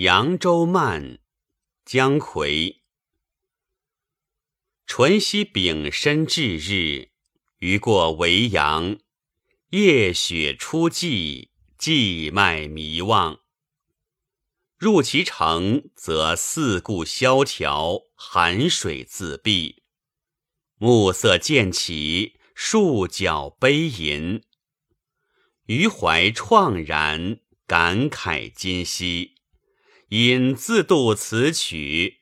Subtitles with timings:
[0.00, 1.18] 扬州慢，
[1.84, 2.82] 姜夔。
[4.86, 7.10] 淳熙丙申至日，
[7.58, 9.00] 余过维扬，
[9.70, 13.40] 夜雪初霁，寂脉迷望。
[14.76, 19.82] 入其城，则四顾萧条，寒水自闭。
[20.76, 24.44] 暮色渐起，数角悲吟。
[25.66, 29.34] 余怀怆然，感慨今夕，
[30.08, 32.20] 因自度此曲。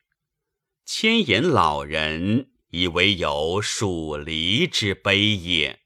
[0.85, 2.51] 千言老人。
[2.71, 5.81] 以为有属离之悲也。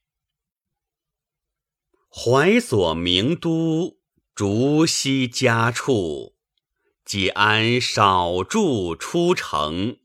[2.08, 4.00] 怀所名都，
[4.34, 6.36] 竹溪家处，
[7.04, 10.00] 既安少住出城。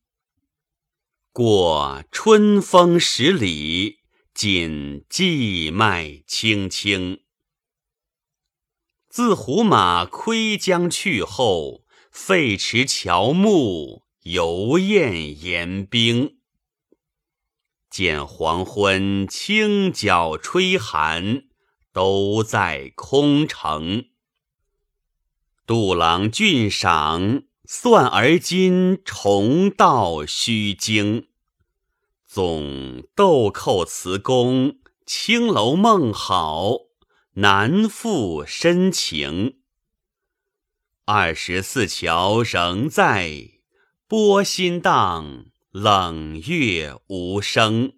[1.32, 4.02] 过春风十里，
[4.34, 7.22] 尽荠麦青青。
[9.10, 11.85] 自胡马窥江去后，
[12.18, 16.38] 废池乔木，犹艳言冰。
[17.90, 21.44] 见黄昏清角吹寒，
[21.92, 24.06] 都在空城。
[25.68, 31.28] 杜郎俊赏，算而今重到虚惊。
[32.26, 36.78] 总豆蔻词工，青楼梦好，
[37.34, 39.58] 难复深情。
[41.08, 43.60] 二十四桥仍在，
[44.08, 45.52] 波心荡。
[45.70, 47.98] 冷月无声，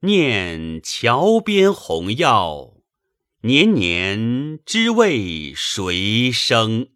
[0.00, 2.82] 念桥边红药，
[3.42, 6.90] 年年知为谁生？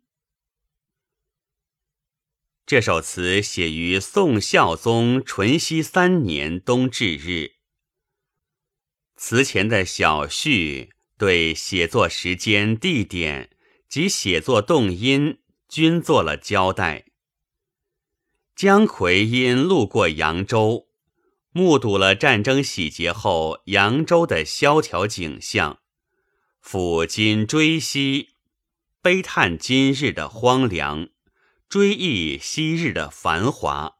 [2.67, 7.53] 这首词写于宋孝宗淳熙三年冬至日。
[9.17, 13.57] 词前的小序对写作时间、地点
[13.91, 17.07] 及写作动因均做了交代。
[18.55, 20.87] 姜夔因路过扬州，
[21.51, 25.81] 目睹了战争洗劫后扬州的萧条景象，
[26.65, 28.29] 抚今追昔，
[29.03, 31.09] 悲叹今日的荒凉，
[31.69, 33.95] 追忆昔日的繁华，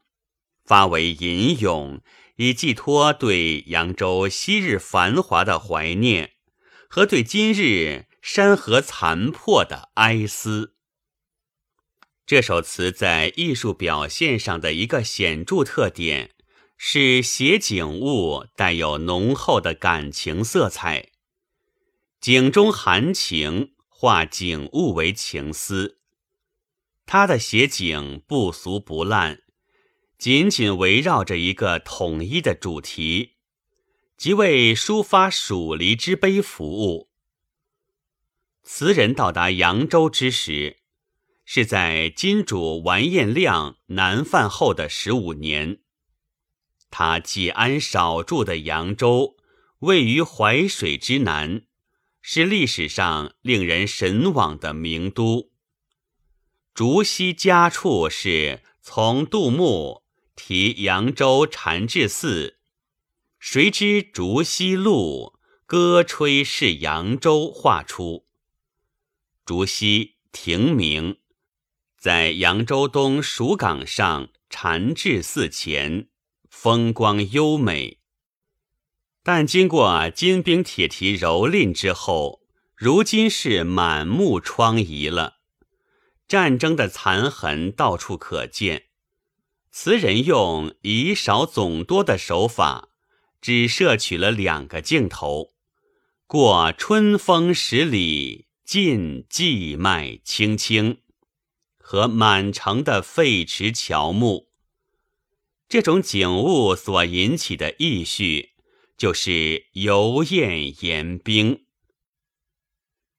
[0.63, 2.01] 发为吟咏，
[2.37, 6.31] 以寄托对扬州昔日繁华的怀念
[6.87, 10.75] 和对今日山河残破的哀思。
[12.25, 16.31] 这首词在艺术表现上的一个显著特点
[16.77, 21.09] 是写景物带有浓厚的感情色彩，
[22.19, 25.99] 景中含情，画景物为情思。
[27.05, 29.41] 他的写景不俗不烂，
[30.17, 33.31] 紧紧围绕着一个统一的主题，
[34.15, 37.10] 即为抒发蜀离之悲服务。
[38.63, 40.77] 词人到达扬州之时。
[41.43, 45.81] 是在金主完颜亮南犯后的十五年，
[46.89, 49.35] 他济安少住的扬州
[49.79, 51.63] 位于淮水之南，
[52.21, 55.51] 是历史上令人神往的名都。
[56.73, 60.03] 竹溪家处是从杜牧
[60.37, 62.59] 题扬州禅智寺
[63.39, 68.27] “谁知竹溪路，歌吹是扬州”画出。
[69.45, 71.17] 竹溪亭名。
[71.97, 76.07] 在扬州东蜀港上禅智寺前，
[76.49, 77.99] 风光优美。
[79.23, 82.41] 但经过金兵铁蹄蹂躏之后，
[82.75, 85.41] 如今是满目疮痍了。
[86.27, 88.85] 战争的残痕到处可见。
[89.69, 92.89] 词人用以少总多的手法，
[93.39, 95.53] 只摄取了两个镜头：
[96.25, 101.01] 过春风十里，尽荠麦青青。
[101.77, 104.47] 和满城的废池乔木，
[105.67, 108.51] 这种景物所引起的意绪，
[108.95, 111.65] 就是游宴言冰。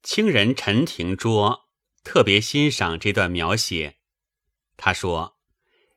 [0.02, 1.68] 清人陈廷桌
[2.02, 3.98] 特别欣赏这段描写，
[4.78, 5.36] 他说：“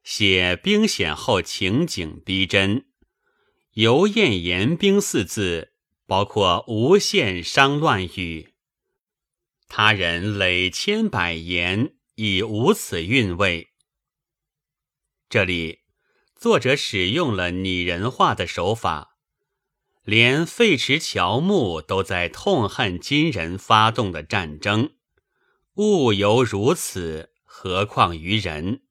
[0.04, 2.88] 写兵险后情景逼真，
[3.76, 5.72] 游宴言冰四字
[6.06, 8.55] 包括无限伤乱语，
[9.68, 13.72] 他人累千百言。”已无此韵味。
[15.28, 15.80] 这里
[16.34, 19.18] 作者使用了拟人化的手法，
[20.04, 24.96] 连废池乔木都在痛恨金人发动的战争。
[25.76, 28.84] 物犹如此，何况于人？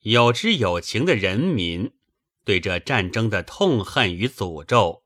[0.00, 1.92] 有知有情的人民
[2.44, 5.04] 对这战争的痛恨与诅咒，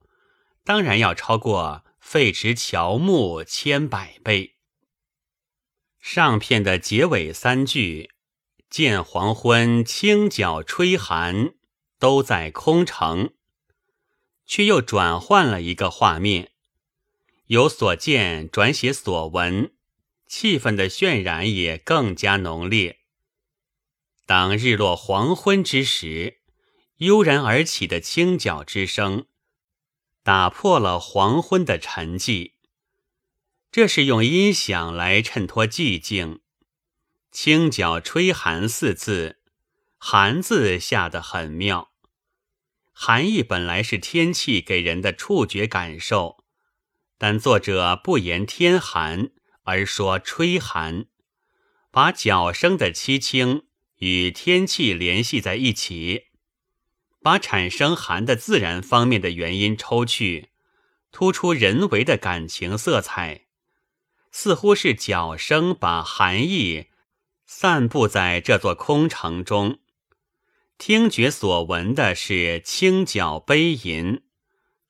[0.65, 4.55] 当然要超过废池乔木千百倍。
[6.01, 8.11] 上片的结尾三句
[8.71, 11.55] “见黄昏清角吹寒”
[11.99, 13.35] 都在空城，
[14.47, 16.53] 却又转换了一个画面，
[17.47, 19.73] 由所见转写所闻，
[20.27, 23.01] 气氛的渲染也更加浓烈。
[24.25, 26.39] 当日落黄昏之时，
[26.99, 29.27] 悠然而起的清角之声，
[30.23, 32.53] 打破了黄昏的沉寂。
[33.71, 36.41] 这是用音响来衬托寂静。
[37.31, 39.41] 清角吹寒四字，
[39.99, 41.91] 寒字下得很妙。
[42.93, 46.45] 寒意本来是天气给人的触觉感受，
[47.19, 49.31] 但作者不言天寒，
[49.65, 51.05] 而说吹寒，
[51.91, 53.67] 把角声的凄清
[53.99, 56.29] 与天气联系在一起，
[57.23, 60.49] 把产生寒的自然方面的原因抽去，
[61.13, 63.48] 突出人为的感情色彩。
[64.31, 66.87] 似乎是脚声把寒意
[67.47, 69.79] 散布在这座空城中，
[70.77, 74.23] 听觉所闻的是清角悲吟，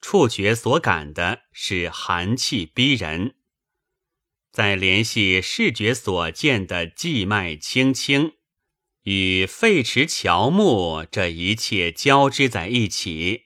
[0.01, 3.37] 触觉所感的是寒气逼人，
[4.53, 8.33] 再联系视觉所见的寂脉清清，
[9.05, 13.45] 与废池乔木这一切交织在一起，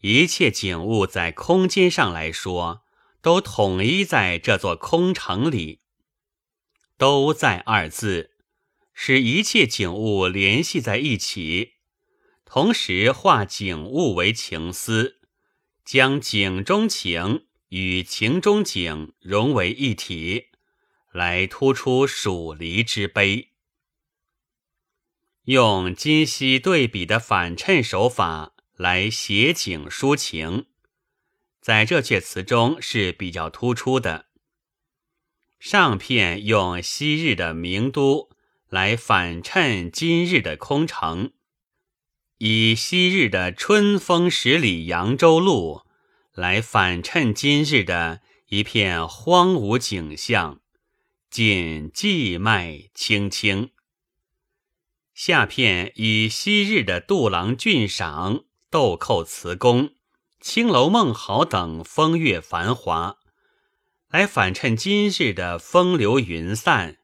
[0.00, 2.81] 一切景物在空间上来说。
[3.22, 5.78] 都统一在这座空城里。
[6.98, 8.32] 都在二字，
[8.92, 11.74] 使一切景物联系在一起，
[12.44, 15.20] 同时化景物为情思，
[15.84, 20.50] 将景中情与情中景融为一体，
[21.10, 23.48] 来突出蜀离之悲。
[25.44, 30.66] 用今昔对比的反衬手法来写景抒情。
[31.62, 34.26] 在这阙词中是比较突出的。
[35.60, 38.30] 上片用昔日的名都
[38.68, 41.30] 来反衬今日的空城，
[42.38, 45.82] 以昔日的春风十里扬州路
[46.32, 50.60] 来反衬今日的一片荒芜景象，
[51.30, 53.70] 尽寂脉青青。
[55.14, 59.94] 下片以昔日的杜郎俊赏豆蔻词工。
[60.42, 63.16] 青楼梦好等风月繁华，
[64.10, 66.98] 来反衬今日的风流云散，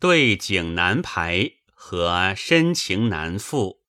[0.00, 3.82] 对景难排和深情难复，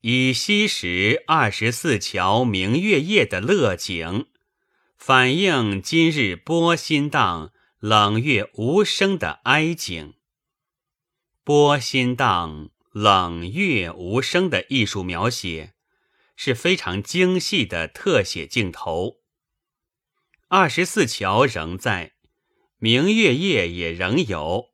[0.00, 4.26] 以昔时二十四桥明月夜的乐景，
[4.96, 10.14] 反映今日波心荡冷月无声的哀景。
[11.44, 15.75] 波心荡冷月无声的艺术描写。
[16.36, 19.16] 是非常精细的特写镜头。
[20.48, 22.12] 二十四桥仍在，
[22.78, 24.68] 明月夜也仍有，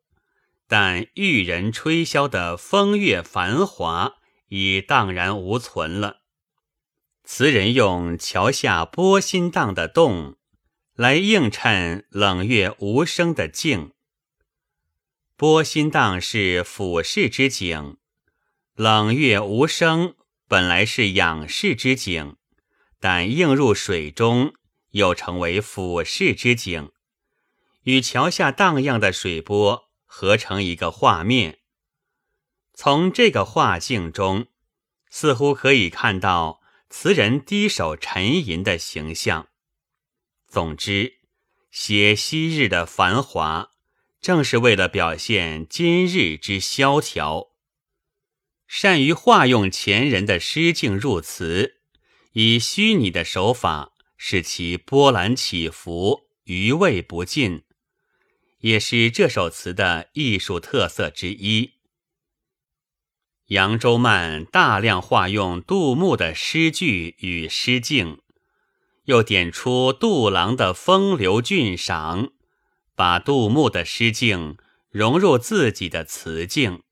[0.66, 4.16] 但玉人吹箫的风月繁华
[4.48, 6.22] 已荡然无存了。
[7.24, 10.36] 词人用桥下波心荡的动，
[10.94, 13.92] 来映衬冷月无声的静。
[15.36, 17.96] 波心荡是俯视之景，
[18.74, 20.16] 冷月无声。
[20.52, 22.36] 本来是仰视之景，
[23.00, 24.52] 但映入水中，
[24.90, 26.90] 又成为俯视之景，
[27.84, 31.60] 与桥下荡漾的水波合成一个画面。
[32.74, 34.48] 从这个画境中，
[35.08, 39.48] 似乎可以看到词人低首沉吟的形象。
[40.46, 41.14] 总之，
[41.70, 43.70] 写昔日的繁华，
[44.20, 47.51] 正是为了表现今日之萧条。
[48.74, 51.74] 善于化用前人的诗境入词，
[52.32, 57.64] 以虚拟的手法使其波澜起伏、余味不尽，
[58.60, 61.72] 也是这首词的艺术特色之一。
[63.48, 68.22] 扬州慢大量化用杜牧的诗句与诗境，
[69.04, 72.32] 又点出杜郎的风流俊赏，
[72.94, 74.56] 把杜牧的诗境
[74.90, 76.82] 融入自己的词境。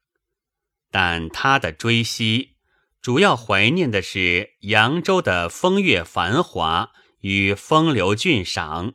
[0.91, 2.57] 但他的追昔，
[3.01, 8.95] 主要怀念的是扬州的风月繁华与风流俊赏，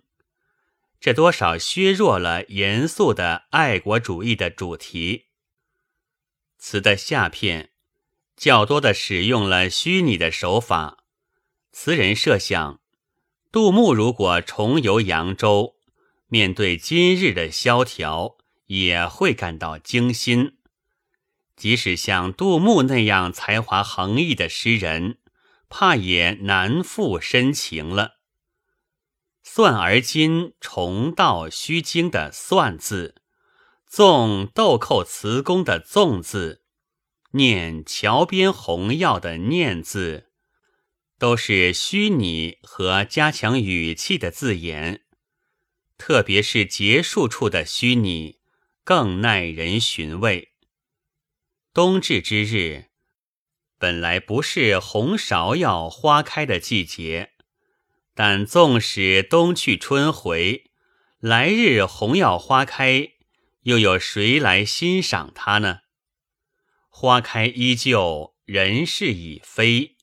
[1.00, 5.26] 这多少削弱了严肃的爱国主义的主题。
[6.58, 7.72] 词的下片
[8.36, 11.06] 较多的使用了虚拟的手法，
[11.72, 12.82] 词人设想，
[13.52, 15.76] 杜牧如果重游扬州，
[16.28, 18.36] 面对今日的萧条，
[18.66, 20.55] 也会感到惊心。
[21.56, 25.18] 即使像杜牧那样才华横溢的诗人，
[25.70, 28.16] 怕也难复深情了。
[29.42, 33.22] 算而今重道虚惊的“算”字，
[33.88, 36.64] 纵豆蔻词工的“纵”字，
[37.32, 40.32] 念桥边红药的“念”字，
[41.18, 45.06] 都是虚拟和加强语气的字眼，
[45.98, 48.40] 特别是结束处的虚拟，
[48.84, 50.55] 更耐人寻味。
[51.76, 52.86] 冬至之日，
[53.78, 57.34] 本来不是红芍药花开的季节，
[58.14, 60.72] 但纵使冬去春回，
[61.20, 63.10] 来日红药花开，
[63.64, 65.80] 又有谁来欣赏它呢？
[66.88, 69.98] 花开依旧，人事已非，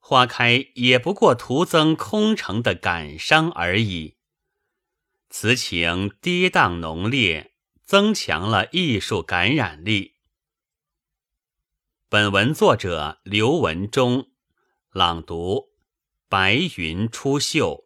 [0.00, 4.16] 花开也不过徒增空城的感伤而已。
[5.30, 7.52] 此情跌宕浓烈，
[7.84, 10.15] 增强了艺术感染力。
[12.08, 14.28] 本文作者刘文忠，
[14.92, 15.70] 朗读：
[16.28, 17.85] 白云出岫。